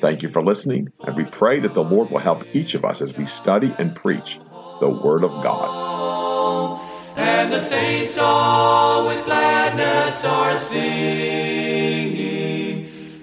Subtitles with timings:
[0.00, 3.00] Thank you for listening, and we pray that the Lord will help each of us
[3.00, 4.38] as we study and preach
[4.80, 6.80] the Word of God.
[7.16, 12.18] And the saints all with gladness are singing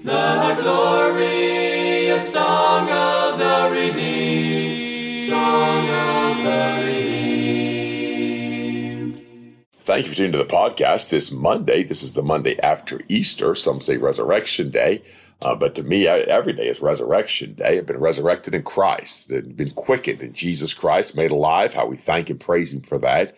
[0.04, 7.56] the glorious song of the redeemed, song of the redeemed.
[9.86, 11.84] Thank you for tuning to the podcast this Monday.
[11.84, 13.56] This is the Monday after Easter.
[13.56, 15.02] Some say Resurrection Day.
[15.42, 17.78] Uh, but to me, every day is resurrection day.
[17.78, 21.74] I've been resurrected in Christ, and been quickened in Jesus Christ, made alive.
[21.74, 23.36] How we thank and praise Him for that.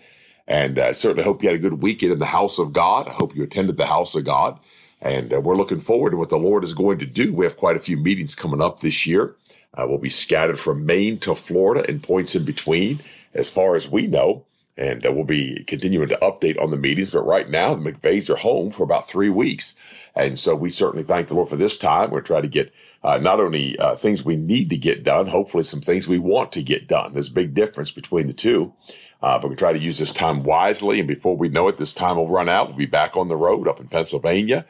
[0.47, 3.07] And uh, certainly hope you had a good weekend in the house of God.
[3.07, 4.59] I hope you attended the house of God.
[5.01, 7.33] And uh, we're looking forward to what the Lord is going to do.
[7.33, 9.35] We have quite a few meetings coming up this year.
[9.73, 13.01] Uh, we'll be scattered from Maine to Florida and points in between,
[13.33, 14.45] as far as we know.
[14.77, 17.09] And uh, we'll be continuing to update on the meetings.
[17.09, 19.73] But right now, the McVeighs are home for about three weeks.
[20.15, 22.11] And so we certainly thank the Lord for this time.
[22.11, 25.63] We're trying to get uh, not only uh, things we need to get done, hopefully
[25.63, 27.13] some things we want to get done.
[27.13, 28.73] There's a big difference between the two.
[29.21, 30.99] Uh, but we try to use this time wisely.
[30.99, 32.67] And before we know it, this time will run out.
[32.67, 34.65] We'll be back on the road up in Pennsylvania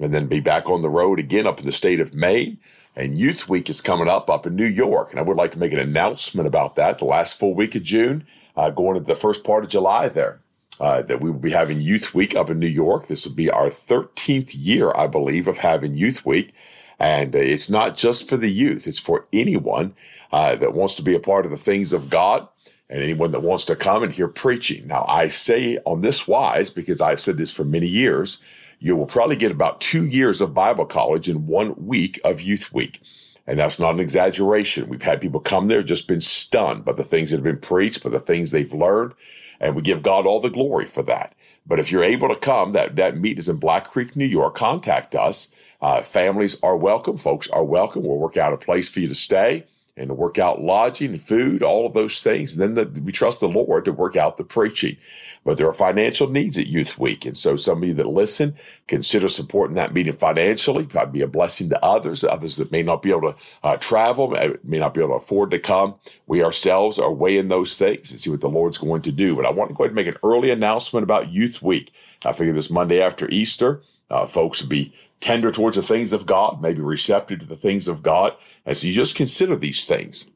[0.00, 2.58] and then be back on the road again up in the state of Maine.
[2.96, 5.10] And Youth Week is coming up up in New York.
[5.10, 7.82] And I would like to make an announcement about that the last full week of
[7.82, 8.26] June
[8.56, 10.40] uh, going into the first part of July there.
[10.80, 13.06] Uh, that we will be having Youth Week up in New York.
[13.06, 16.54] This will be our 13th year, I believe, of having Youth Week.
[16.98, 19.94] And uh, it's not just for the youth, it's for anyone
[20.32, 22.48] uh, that wants to be a part of the things of God
[22.90, 24.88] and anyone that wants to come and hear preaching.
[24.88, 28.38] Now, I say on this wise because I've said this for many years
[28.82, 32.72] you will probably get about two years of Bible college in one week of Youth
[32.72, 33.00] Week.
[33.46, 34.88] And that's not an exaggeration.
[34.88, 38.04] We've had people come there just been stunned by the things that have been preached,
[38.04, 39.14] by the things they've learned,
[39.60, 41.34] and we give God all the glory for that.
[41.66, 44.54] But if you're able to come, that, that meet is in Black Creek, New York.
[44.54, 45.48] Contact us.
[45.80, 47.18] Uh, families are welcome.
[47.18, 48.04] Folks are welcome.
[48.04, 49.64] We'll work out a place for you to stay
[49.96, 52.52] and to work out lodging food, all of those things.
[52.52, 54.96] And then the, we trust the Lord to work out the preaching.
[55.44, 57.24] But there are financial needs at Youth Week.
[57.24, 58.54] And so some of you that listen,
[58.86, 60.84] consider supporting that meeting financially.
[60.84, 64.36] That'd be a blessing to others, others that may not be able to uh, travel,
[64.62, 65.96] may not be able to afford to come.
[66.26, 69.34] We ourselves are weighing those things and see what the Lord's going to do.
[69.34, 71.92] But I want to go ahead and make an early announcement about Youth Week.
[72.24, 76.26] I figure this Monday after Easter, uh, folks will be tender towards the things of
[76.26, 78.34] God, maybe receptive to the things of God.
[78.66, 80.26] And so you just consider these things.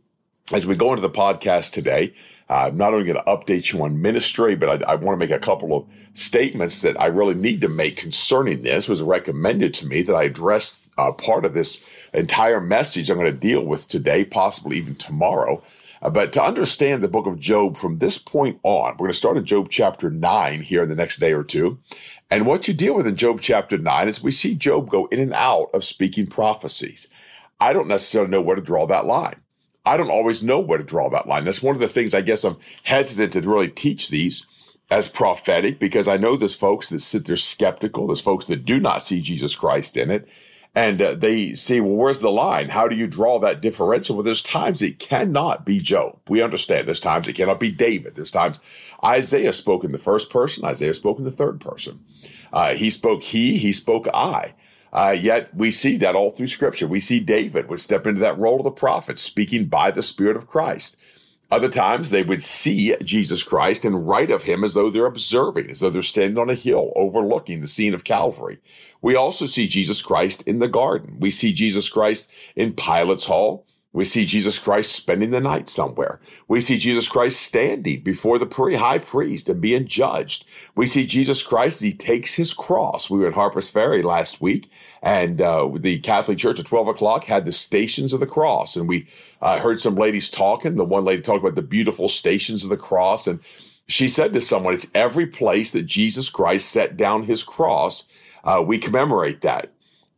[0.52, 2.14] As we go into the podcast today,
[2.48, 5.26] uh, I'm not only going to update you on ministry, but I, I want to
[5.26, 8.84] make a couple of statements that I really need to make concerning this.
[8.84, 11.80] It was recommended to me that I address uh, part of this
[12.12, 15.64] entire message I'm going to deal with today, possibly even tomorrow.
[16.00, 19.18] Uh, but to understand the book of Job from this point on, we're going to
[19.18, 21.80] start in Job chapter 9 here in the next day or two.
[22.30, 25.18] And what you deal with in Job chapter 9 is we see Job go in
[25.18, 27.08] and out of speaking prophecies.
[27.58, 29.40] I don't necessarily know where to draw that line.
[29.86, 31.44] I don't always know where to draw that line.
[31.44, 34.44] That's one of the things I guess I'm hesitant to really teach these
[34.90, 38.06] as prophetic because I know there's folks that sit there skeptical.
[38.06, 40.28] There's folks that do not see Jesus Christ in it.
[40.74, 42.68] And uh, they say, well, where's the line?
[42.68, 44.16] How do you draw that differential?
[44.16, 46.18] Well, there's times it cannot be Job.
[46.28, 46.86] We understand.
[46.86, 48.14] There's times it cannot be David.
[48.14, 48.60] There's times
[49.02, 52.04] Isaiah spoke in the first person, Isaiah spoke in the third person.
[52.52, 54.54] Uh, he spoke he, he spoke I.
[54.92, 56.86] Uh, yet we see that all through Scripture.
[56.86, 60.36] We see David would step into that role of the prophet, speaking by the Spirit
[60.36, 60.96] of Christ.
[61.50, 65.70] Other times they would see Jesus Christ and write of him as though they're observing,
[65.70, 68.58] as though they're standing on a hill overlooking the scene of Calvary.
[69.00, 71.18] We also see Jesus Christ in the garden.
[71.20, 72.26] We see Jesus Christ
[72.56, 73.64] in Pilate's hall.
[73.96, 76.20] We see Jesus Christ spending the night somewhere.
[76.48, 80.44] We see Jesus Christ standing before the high priest and being judged.
[80.74, 83.08] We see Jesus Christ, he takes his cross.
[83.08, 84.70] We were in Harper's Ferry last week,
[85.00, 88.76] and uh, the Catholic Church at 12 o'clock had the stations of the cross.
[88.76, 89.08] And we
[89.40, 90.76] uh, heard some ladies talking.
[90.76, 93.26] The one lady talked about the beautiful stations of the cross.
[93.26, 93.40] And
[93.88, 98.04] she said to someone, It's every place that Jesus Christ set down his cross.
[98.44, 99.72] Uh, we commemorate that.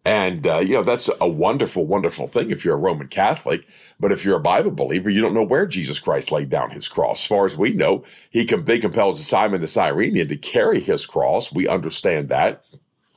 [0.08, 3.66] And, uh, you know, that's a wonderful, wonderful thing if you're a Roman Catholic.
[4.00, 6.88] But if you're a Bible believer, you don't know where Jesus Christ laid down his
[6.88, 7.20] cross.
[7.20, 11.04] As far as we know, he com- they compelled Simon the Cyrenian to carry his
[11.04, 11.52] cross.
[11.52, 12.64] We understand that.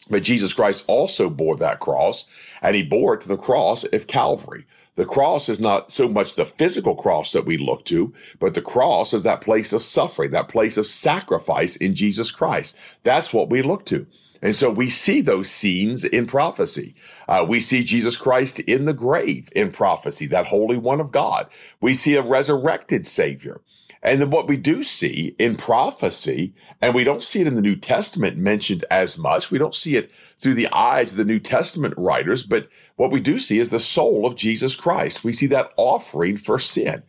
[0.10, 2.26] But Jesus Christ also bore that cross,
[2.62, 4.66] and he bore it to the cross of Calvary.
[4.96, 8.62] The cross is not so much the physical cross that we look to, but the
[8.62, 12.76] cross is that place of suffering, that place of sacrifice in Jesus Christ.
[13.04, 14.08] That's what we look to.
[14.42, 16.96] And so we see those scenes in prophecy.
[17.28, 21.48] Uh, we see Jesus Christ in the grave in prophecy, that Holy One of God.
[21.80, 23.62] We see a resurrected Savior.
[24.04, 27.62] And then what we do see in prophecy, and we don't see it in the
[27.62, 30.10] New Testament mentioned as much, we don't see it
[30.40, 33.80] through the eyes of the New Testament writers, but what we do see is the
[33.80, 35.24] soul of Jesus Christ.
[35.24, 37.04] We see that offering for sin.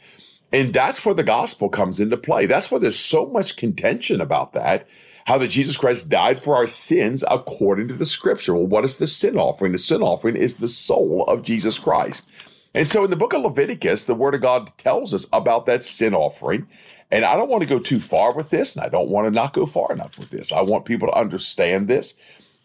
[0.52, 2.44] And that's where the gospel comes into play.
[2.44, 4.86] That's why there's so much contention about that.
[5.26, 8.54] How that Jesus Christ died for our sins according to the scripture.
[8.54, 9.72] Well, what is the sin offering?
[9.72, 12.26] The sin offering is the soul of Jesus Christ.
[12.74, 15.84] And so in the book of Leviticus, the word of God tells us about that
[15.84, 16.66] sin offering.
[17.10, 19.30] And I don't want to go too far with this, and I don't want to
[19.30, 20.50] not go far enough with this.
[20.50, 22.14] I want people to understand this.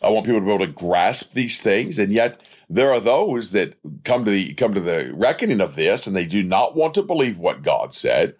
[0.02, 2.00] I want people to be able to grasp these things.
[2.00, 2.40] And yet
[2.70, 6.26] there are those that come to the come to the reckoning of this and they
[6.26, 8.36] do not want to believe what God said.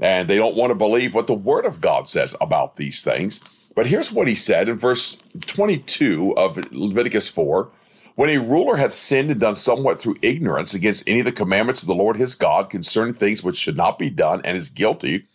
[0.00, 3.40] And they don't want to believe what the word of God says about these things.
[3.74, 5.16] But here's what he said in verse
[5.46, 7.70] 22 of Leviticus 4.
[8.14, 11.82] When a ruler hath sinned and done somewhat through ignorance against any of the commandments
[11.82, 15.26] of the Lord his God concerning things which should not be done, and is guilty,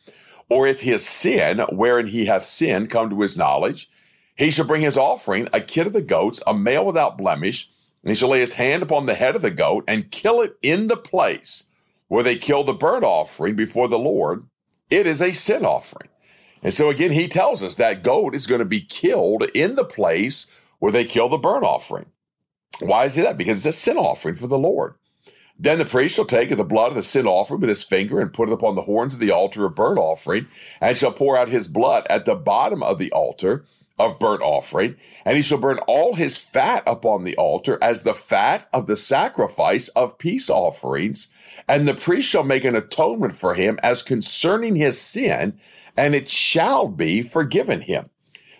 [0.50, 3.90] or if his sin, wherein he hath sinned, come to his knowledge,
[4.36, 7.70] he shall bring his offering, a kid of the goats, a male without blemish,
[8.04, 10.58] and he shall lay his hand upon the head of the goat and kill it
[10.62, 11.66] in the place
[12.10, 14.46] where they kill the burnt offering before the Lord.
[14.94, 16.10] It is a sin offering.
[16.62, 19.84] And so again, he tells us that goat is going to be killed in the
[19.84, 20.46] place
[20.78, 22.06] where they kill the burnt offering.
[22.80, 23.36] Why is he that?
[23.36, 24.94] Because it's a sin offering for the Lord.
[25.58, 28.22] Then the priest shall take of the blood of the sin offering with his finger
[28.22, 30.46] and put it upon the horns of the altar of burnt offering,
[30.80, 33.66] and shall pour out his blood at the bottom of the altar
[34.00, 38.14] of burnt offering, and he shall burn all his fat upon the altar as the
[38.14, 41.28] fat of the sacrifice of peace offerings.
[41.68, 45.60] And the priest shall make an atonement for him as concerning his sin,
[45.96, 48.10] and it shall be forgiven him.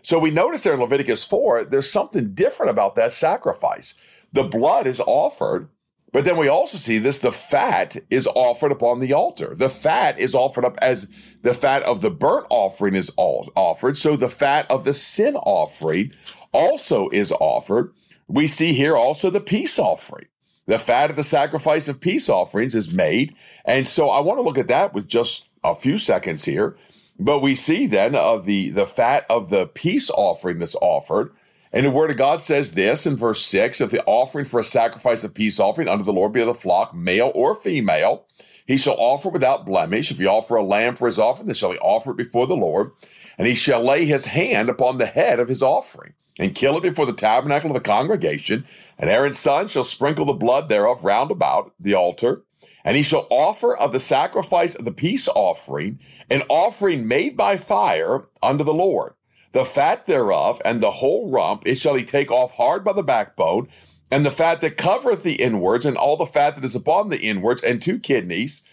[0.04, 3.96] So we notice there in Leviticus 4, there's something different about that sacrifice.
[4.34, 5.70] The blood is offered,
[6.14, 9.56] but then we also see this the fat is offered upon the altar.
[9.56, 11.08] The fat is offered up as
[11.42, 13.98] the fat of the burnt offering is offered.
[13.98, 16.14] So the fat of the sin offering
[16.54, 17.94] also is offered.
[18.28, 20.28] We see here also the peace offering.
[20.68, 23.36] The fat of the sacrifice of peace offerings is made.
[23.66, 26.78] And so I want to look at that with just a few seconds here.
[27.20, 31.32] But we see then of the, the fat of the peace offering that's offered.
[31.74, 34.64] And the word of God says this in verse 6 if the offering for a
[34.64, 38.28] sacrifice of peace offering unto the Lord be of the flock, male or female,
[38.68, 40.12] he shall offer without blemish.
[40.12, 42.56] If he offer a lamb for his offering, then shall he offer it before the
[42.56, 42.92] Lord.
[43.38, 46.84] And he shall lay his hand upon the head of his offering and kill it
[46.84, 48.66] before the tabernacle of the congregation.
[48.98, 52.44] And Aaron's son shall sprinkle the blood thereof round about the altar
[52.84, 56.00] and he shall offer of the sacrifice of the peace offering
[56.30, 59.14] an offering made by fire unto the Lord.
[59.54, 63.04] The fat thereof and the whole rump, it shall he take off hard by the
[63.04, 63.70] backbone,
[64.12, 67.20] and the fat that covereth the inwards, and all the fat that is upon the
[67.20, 68.64] inwards, and two kidneys,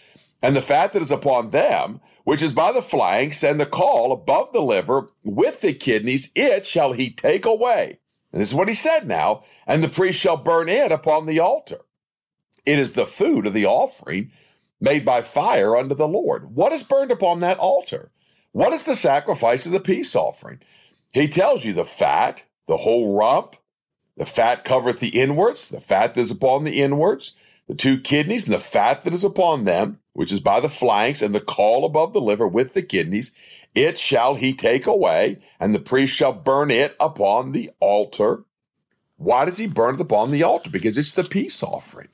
[0.41, 4.11] and the fat that is upon them, which is by the flanks, and the caul
[4.11, 7.99] above the liver, with the kidneys, it shall he take away.
[8.33, 11.39] And this is what he said now, and the priest shall burn it upon the
[11.39, 11.81] altar.
[12.65, 14.31] It is the food of the offering
[14.79, 16.55] made by fire unto the Lord.
[16.55, 18.11] What is burned upon that altar?
[18.51, 20.59] What is the sacrifice of the peace offering?
[21.13, 23.55] He tells you the fat, the whole rump,
[24.17, 27.33] the fat covereth the inwards, the fat that is upon the inwards,
[27.67, 31.21] the two kidneys, and the fat that is upon them, which is by the flanks,
[31.21, 33.31] and the caul above the liver with the kidneys.
[33.73, 38.43] It shall he take away, and the priest shall burn it upon the altar.
[39.15, 40.69] Why does he burn it upon the altar?
[40.69, 42.09] Because it's the peace offering.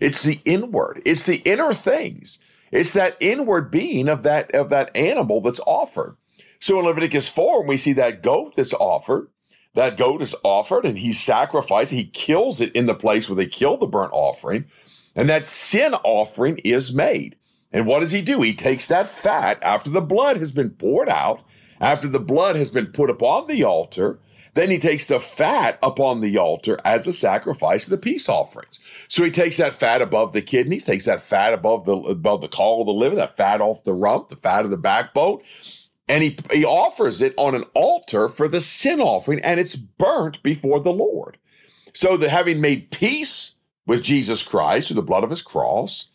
[0.00, 1.00] It's the inward.
[1.04, 2.38] It's the inner things.
[2.70, 6.16] It's that inward being of that of that animal that's offered.
[6.60, 9.28] So in Leviticus 4, we see that goat that's offered,
[9.74, 13.46] that goat is offered and he sacrifices, he kills it in the place where they
[13.46, 14.64] kill the burnt offering,
[15.14, 17.36] and that sin offering is made.
[17.72, 18.42] And what does he do?
[18.42, 21.42] He takes that fat after the blood has been poured out,
[21.80, 24.18] after the blood has been put upon the altar,
[24.54, 28.80] then he takes the fat upon the altar as a sacrifice of the peace offerings.
[29.06, 32.48] So he takes that fat above the kidneys, takes that fat above the above the
[32.48, 35.40] caul of the liver, that fat off the rump, the fat of the backbone,
[36.08, 40.42] and he, he offers it on an altar for the sin offering, and it's burnt
[40.42, 41.38] before the Lord.
[41.94, 43.52] So that having made peace
[43.86, 46.06] with Jesus Christ through the blood of his cross,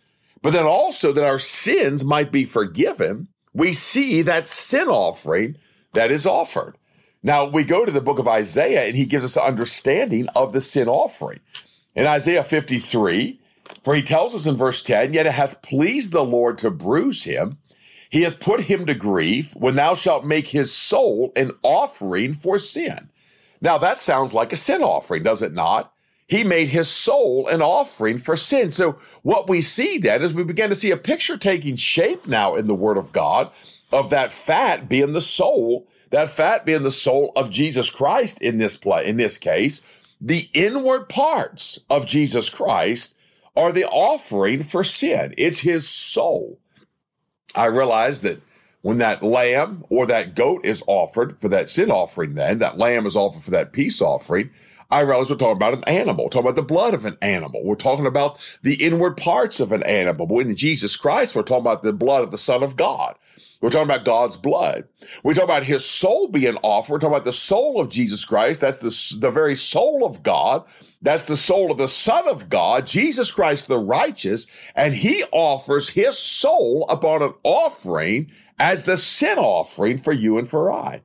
[0.41, 5.57] but then also that our sins might be forgiven, we see that sin offering
[5.93, 6.77] that is offered.
[7.21, 10.53] Now we go to the book of Isaiah and he gives us an understanding of
[10.53, 11.39] the sin offering.
[11.95, 13.39] In Isaiah 53,
[13.83, 17.23] for he tells us in verse 10, Yet it hath pleased the Lord to bruise
[17.23, 17.59] him.
[18.09, 22.59] He hath put him to grief when thou shalt make his soul an offering for
[22.59, 23.09] sin.
[23.61, 25.92] Now that sounds like a sin offering, does it not?
[26.33, 28.71] He made his soul an offering for sin.
[28.71, 32.55] So what we see then is we begin to see a picture taking shape now
[32.55, 33.51] in the Word of God
[33.91, 38.57] of that fat being the soul, that fat being the soul of Jesus Christ in
[38.57, 39.81] this play, in this case,
[40.19, 43.13] the inward parts of Jesus Christ
[43.55, 45.35] are the offering for sin.
[45.37, 46.57] It's his soul.
[47.53, 48.41] I realize that
[48.81, 53.05] when that lamb or that goat is offered for that sin offering, then that lamb
[53.05, 54.49] is offered for that peace offering.
[54.93, 57.63] I realize we're talking about an animal, we're talking about the blood of an animal.
[57.65, 60.27] We're talking about the inward parts of an animal.
[60.27, 63.15] But in Jesus Christ, we're talking about the blood of the Son of God.
[63.59, 64.87] We're talking about God's blood.
[65.23, 66.91] We talk about his soul being offered.
[66.91, 68.61] We're talking about the soul of Jesus Christ.
[68.61, 70.63] That's the, the very soul of God.
[71.01, 74.45] That's the soul of the Son of God, Jesus Christ the righteous.
[74.75, 80.47] And he offers his soul upon an offering as the sin offering for you and
[80.47, 81.01] for I.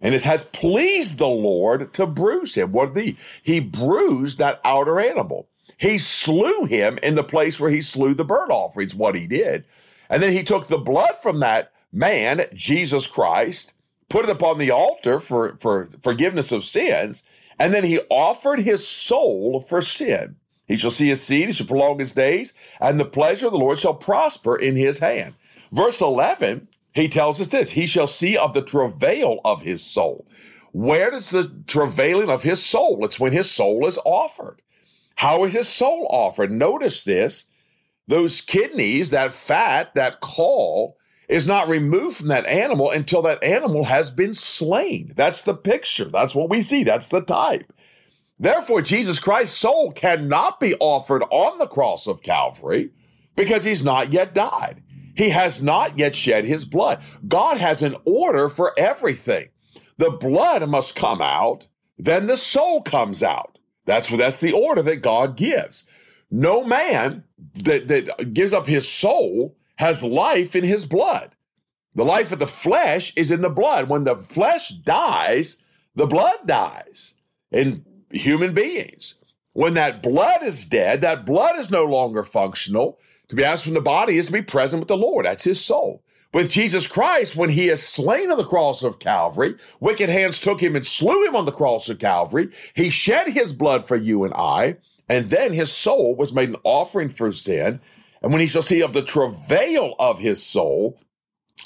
[0.00, 2.72] And it has pleased the Lord to bruise him.
[2.72, 3.16] What did he?
[3.42, 5.48] He bruised that outer animal.
[5.76, 9.64] He slew him in the place where he slew the burnt offerings, what he did.
[10.08, 13.74] And then he took the blood from that man, Jesus Christ,
[14.08, 17.22] put it upon the altar for, for forgiveness of sins,
[17.58, 20.36] and then he offered his soul for sin.
[20.66, 23.58] He shall see his seed, he shall prolong his days, and the pleasure of the
[23.58, 25.34] Lord shall prosper in his hand.
[25.72, 30.26] Verse 11, he tells us this He shall see of the travail of his soul.
[30.72, 33.04] Where does the travailing of his soul?
[33.04, 34.60] It's when his soul is offered.
[35.16, 36.52] How is his soul offered?
[36.52, 37.46] Notice this
[38.06, 40.96] those kidneys, that fat, that caul,
[41.28, 45.12] is not removed from that animal until that animal has been slain.
[45.14, 46.06] That's the picture.
[46.06, 46.84] That's what we see.
[46.84, 47.70] That's the type.
[48.40, 52.90] Therefore, Jesus Christ's soul cannot be offered on the cross of Calvary
[53.36, 54.82] because he's not yet died.
[55.18, 57.02] He has not yet shed his blood.
[57.28, 59.50] God has an order for everything.
[59.98, 63.58] The blood must come out, then the soul comes out.
[63.86, 65.86] That's what that's the order that God gives.
[66.30, 67.24] No man
[67.56, 71.32] that, that gives up his soul has life in his blood.
[71.96, 73.90] The life of the flesh is in the blood.
[73.90, 75.58] When the flesh dies,
[75.96, 77.14] the blood dies
[77.52, 79.16] in human beings.
[79.58, 83.00] When that blood is dead, that blood is no longer functional.
[83.28, 85.26] To be absent from the body is to be present with the Lord.
[85.26, 86.04] That's his soul.
[86.32, 90.62] With Jesus Christ, when he is slain on the cross of Calvary, wicked hands took
[90.62, 92.50] him and slew him on the cross of Calvary.
[92.74, 94.76] He shed his blood for you and I,
[95.08, 97.80] and then his soul was made an offering for sin.
[98.22, 101.00] And when he shall see of the travail of his soul,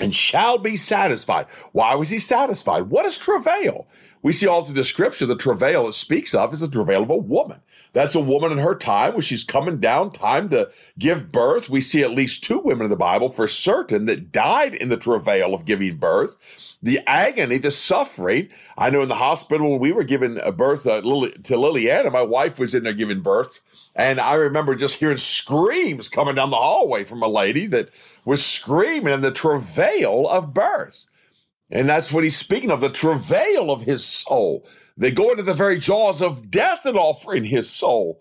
[0.01, 1.47] and shall be satisfied.
[1.73, 2.89] Why was he satisfied?
[2.89, 3.87] What is travail?
[4.23, 7.11] We see all through the scripture the travail it speaks of is the travail of
[7.11, 7.61] a woman.
[7.93, 11.69] That's a woman in her time when she's coming down, time to give birth.
[11.69, 14.97] We see at least two women in the Bible for certain that died in the
[14.97, 16.37] travail of giving birth.
[16.83, 18.49] The agony, the suffering.
[18.79, 22.75] I know in the hospital we were giving birth uh, to Liliana, my wife was
[22.75, 23.51] in there giving birth
[23.95, 27.91] and I remember just hearing screams coming down the hallway from a lady that
[28.25, 31.07] was screaming in the travail of birth.
[31.73, 34.69] And that's what he's speaking of the travail of his soul.
[34.99, 38.21] They go into the very jaws of death and offering his soul.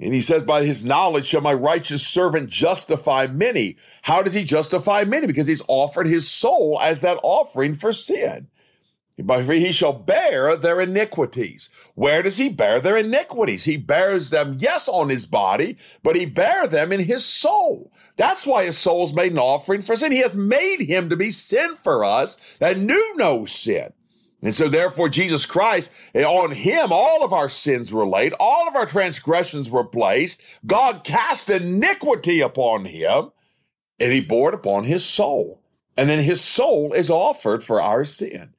[0.00, 3.78] And he says, By his knowledge shall my righteous servant justify many.
[4.02, 5.26] How does he justify many?
[5.26, 8.48] Because he's offered his soul as that offering for sin.
[9.24, 11.70] But he shall bear their iniquities.
[11.94, 13.64] Where does he bear their iniquities?
[13.64, 17.92] He bears them, yes, on his body, but he bear them in his soul.
[18.16, 20.10] That's why his soul is made an offering for sin.
[20.10, 23.92] He hath made him to be sin for us that knew no sin.
[24.42, 28.66] And so, therefore, Jesus Christ, eh, on him, all of our sins were laid, all
[28.66, 30.42] of our transgressions were placed.
[30.66, 33.30] God cast iniquity upon him,
[34.00, 35.62] and he bore it upon his soul.
[35.96, 38.54] And then his soul is offered for our sin.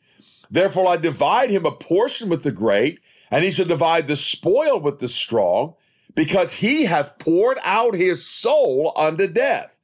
[0.53, 2.99] Therefore, I divide him a portion with the great,
[3.31, 5.73] and he shall divide the spoil with the strong,
[6.13, 9.75] because he hath poured out his soul unto death.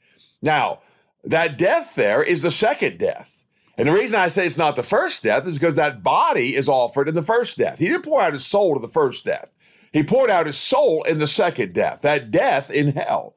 [0.44, 0.82] Now,
[1.24, 3.32] that death there is the second death.
[3.80, 6.70] And the reason I say it's not the first death is because that body is
[6.70, 7.80] offered in the first death.
[7.80, 9.50] He didn't pour out his soul to the first death.
[9.92, 13.36] He poured out his soul in the second death, that death in hell.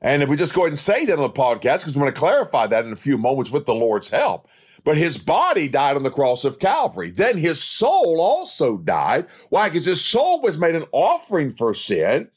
[0.00, 2.14] And if we just go ahead and say that on the podcast, because I'm going
[2.14, 4.48] to clarify that in a few moments with the Lord's help.
[4.84, 7.10] But his body died on the cross of Calvary.
[7.10, 9.26] Then his soul also died.
[9.50, 9.68] Why?
[9.68, 12.28] Because his soul was made an offering for sin.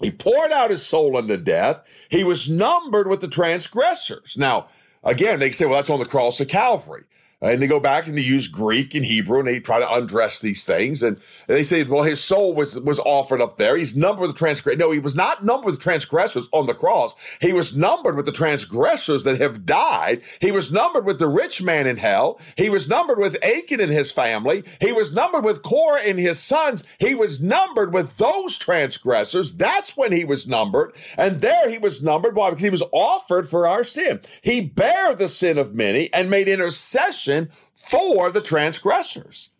[0.00, 1.80] He poured out his soul unto death.
[2.10, 4.34] He was numbered with the transgressors.
[4.36, 4.68] Now,
[5.04, 7.04] again, they say, well, that's on the cross of Calvary.
[7.42, 9.92] Uh, and they go back and they use Greek and Hebrew and they try to
[9.92, 11.02] undress these things.
[11.02, 13.76] And they say, well, his soul was, was offered up there.
[13.76, 14.78] He's numbered with the transgressors.
[14.78, 17.14] No, he was not numbered with transgressors on the cross.
[17.40, 20.22] He was numbered with the transgressors that have died.
[20.40, 22.38] He was numbered with the rich man in hell.
[22.56, 24.62] He was numbered with Achan and his family.
[24.80, 26.84] He was numbered with Korah and his sons.
[26.98, 29.52] He was numbered with those transgressors.
[29.52, 30.94] That's when he was numbered.
[31.18, 32.36] And there he was numbered.
[32.36, 32.50] Why?
[32.50, 34.20] Because he was offered for our sin.
[34.42, 37.31] He bare the sin of many and made intercession
[37.74, 39.50] for the transgressors.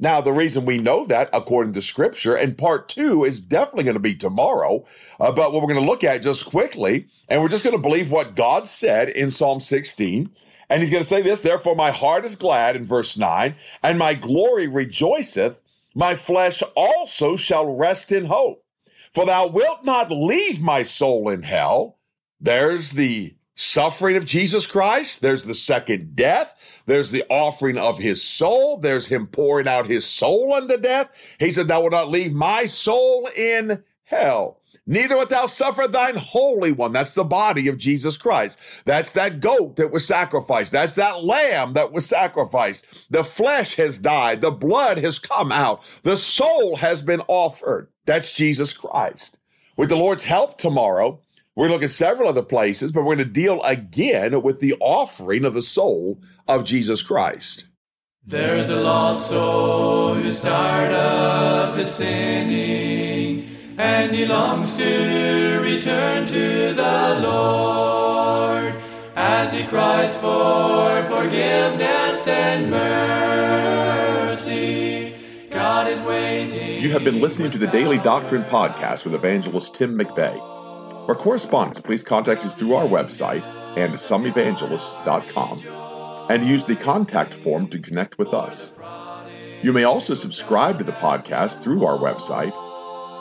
[0.00, 3.94] Now, the reason we know that, according to scripture, and part two is definitely going
[3.94, 4.84] to be tomorrow,
[5.18, 7.82] uh, but what we're going to look at just quickly, and we're just going to
[7.82, 10.30] believe what God said in Psalm 16.
[10.70, 13.98] And he's going to say this, therefore my heart is glad in verse 9, and
[13.98, 15.58] my glory rejoiceth,
[15.94, 18.64] my flesh also shall rest in hope.
[19.12, 21.98] For thou wilt not leave my soul in hell.
[22.40, 25.20] There's the suffering of Jesus Christ.
[25.20, 26.54] There's the second death.
[26.86, 28.78] There's the offering of his soul.
[28.78, 31.10] There's him pouring out his soul unto death.
[31.40, 34.60] He said, Thou wilt not leave my soul in hell.
[34.86, 36.92] Neither wilt thou suffer thine Holy One.
[36.92, 38.58] That's the body of Jesus Christ.
[38.84, 40.70] That's that goat that was sacrificed.
[40.72, 42.86] That's that lamb that was sacrificed.
[43.10, 44.40] The flesh has died.
[44.40, 45.82] The blood has come out.
[46.04, 47.88] The soul has been offered.
[48.06, 49.36] That's Jesus Christ.
[49.76, 51.20] With the Lord's help tomorrow,
[51.58, 54.60] we're going to look at several other places, but we're going to deal again with
[54.60, 57.64] the offering of the soul of Jesus Christ.
[58.24, 66.74] There's a lost soul who's tired of his sinning, and he longs to return to
[66.74, 68.76] the Lord
[69.16, 72.70] as he cries for forgiveness and
[74.30, 74.46] mercy.
[75.50, 76.80] God is waiting.
[76.80, 80.57] You have been listening to the Daily Doctrine Podcast with evangelist Tim McVeigh.
[81.08, 83.42] For correspondence, please contact us through our website
[83.78, 88.74] andsomeevangelists.com and use the contact form to connect with us.
[89.62, 92.52] You may also subscribe to the podcast through our website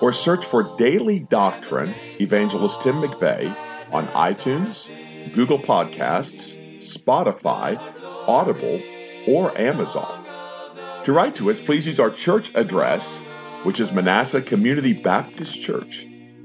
[0.02, 3.56] or search for Daily Doctrine Evangelist Tim McVeigh
[3.94, 4.86] on iTunes,
[5.34, 7.80] Google Podcasts, Spotify,
[8.28, 8.82] Audible,
[9.30, 10.26] or Amazon.
[11.06, 13.18] To write to us, please use our church address,
[13.64, 16.06] which is Manasseh Community Baptist Church.